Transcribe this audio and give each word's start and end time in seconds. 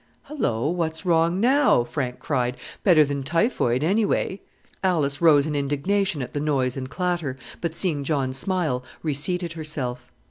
"Hello, 0.23 0.67
what's 0.67 1.05
wrong 1.05 1.39
now?" 1.39 1.83
Frank 1.83 2.17
cried; 2.17 2.57
"better 2.83 3.05
than 3.05 3.21
typhoid 3.21 3.83
anyway." 3.83 4.41
Alice 4.83 5.21
rose 5.21 5.45
in 5.45 5.53
indignation 5.55 6.23
at 6.23 6.33
the 6.33 6.39
noise 6.39 6.75
and 6.75 6.89
clatter; 6.89 7.37
but 7.61 7.75
seeing 7.75 8.03
John 8.03 8.33
smile, 8.33 8.83
reseated 9.03 9.53
herself. 9.53 10.11